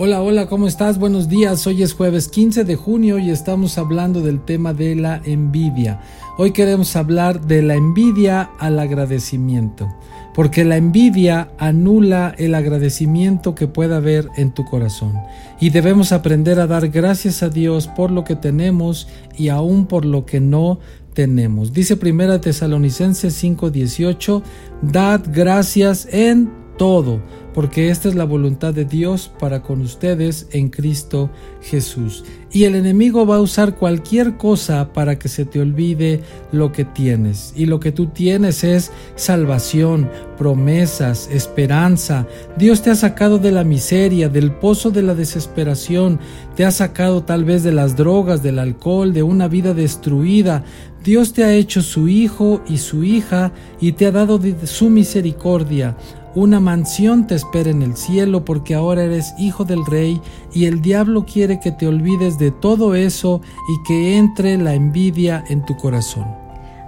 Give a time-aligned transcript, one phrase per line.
[0.00, 0.96] Hola, hola, ¿cómo estás?
[0.96, 1.66] Buenos días.
[1.66, 6.00] Hoy es jueves 15 de junio y estamos hablando del tema de la envidia.
[6.36, 9.88] Hoy queremos hablar de la envidia al agradecimiento,
[10.36, 15.14] porque la envidia anula el agradecimiento que pueda haber en tu corazón.
[15.58, 20.04] Y debemos aprender a dar gracias a Dios por lo que tenemos y aún por
[20.04, 20.78] lo que no
[21.12, 21.72] tenemos.
[21.72, 24.44] Dice Primera Tesalonicenses 5:18,
[24.80, 27.20] dad gracias en todo
[27.58, 31.28] porque esta es la voluntad de Dios para con ustedes en Cristo
[31.60, 32.24] Jesús.
[32.52, 36.20] Y el enemigo va a usar cualquier cosa para que se te olvide
[36.52, 37.52] lo que tienes.
[37.56, 42.28] Y lo que tú tienes es salvación, promesas, esperanza.
[42.56, 46.20] Dios te ha sacado de la miseria, del pozo de la desesperación.
[46.54, 50.62] Te ha sacado tal vez de las drogas, del alcohol, de una vida destruida.
[51.02, 55.96] Dios te ha hecho su hijo y su hija y te ha dado su misericordia.
[56.34, 60.20] Una mansión te espera en el cielo porque ahora eres hijo del rey
[60.52, 65.42] y el diablo quiere que te olvides de todo eso y que entre la envidia
[65.48, 66.26] en tu corazón.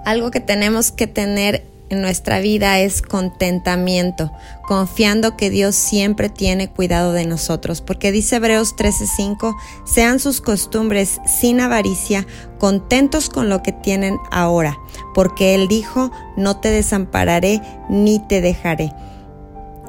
[0.05, 4.31] Algo que tenemos que tener en nuestra vida es contentamiento,
[4.67, 11.21] confiando que Dios siempre tiene cuidado de nosotros, porque dice Hebreos 13:5, sean sus costumbres
[11.27, 12.27] sin avaricia,
[12.59, 14.79] contentos con lo que tienen ahora,
[15.15, 18.93] porque Él dijo, no te desampararé ni te dejaré.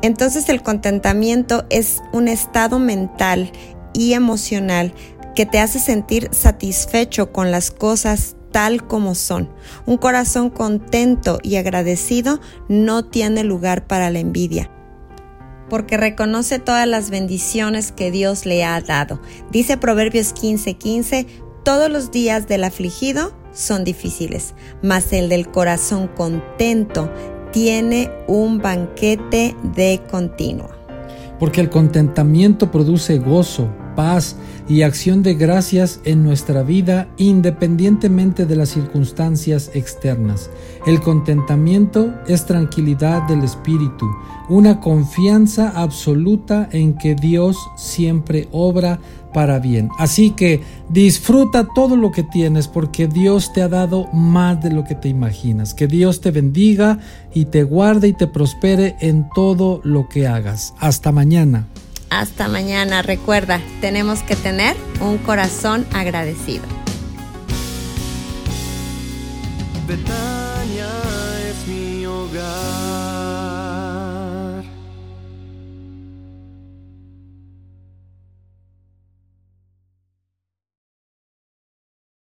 [0.02, 3.52] Entonces el contentamiento es un estado mental
[3.94, 4.94] y emocional
[5.36, 9.50] que te hace sentir satisfecho con las cosas tal como son.
[9.86, 14.70] Un corazón contento y agradecido no tiene lugar para la envidia
[15.72, 19.22] porque reconoce todas las bendiciones que Dios le ha dado.
[19.52, 21.28] Dice Proverbios 15:15,
[21.64, 24.54] todos los días del afligido son difíciles,
[24.84, 27.10] mas el del corazón contento
[27.52, 30.70] tiene un banquete de continuo.
[31.40, 34.36] Porque el contentamiento produce gozo, paz
[34.68, 40.50] y acción de gracias en nuestra vida independientemente de las circunstancias externas.
[40.86, 44.08] El contentamiento es tranquilidad del espíritu,
[44.50, 49.00] una confianza absoluta en que Dios siempre obra
[49.34, 49.90] para bien.
[49.98, 54.84] Así que disfruta todo lo que tienes porque Dios te ha dado más de lo
[54.84, 55.74] que te imaginas.
[55.74, 57.00] Que Dios te bendiga
[57.34, 60.74] y te guarde y te prospere en todo lo que hagas.
[60.80, 61.68] Hasta mañana.
[62.12, 63.02] Hasta mañana.
[63.02, 66.66] Recuerda, tenemos que tener un corazón agradecido.